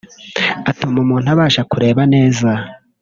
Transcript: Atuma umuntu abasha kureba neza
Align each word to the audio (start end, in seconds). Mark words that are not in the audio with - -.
Atuma 0.69 0.97
umuntu 1.03 1.27
abasha 1.33 1.61
kureba 1.71 2.01
neza 2.13 2.49